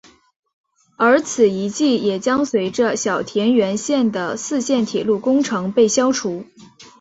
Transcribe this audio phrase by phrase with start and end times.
[0.97, 6.43] 而此遗迹也将随着小田原线的四线铁路工程被消除。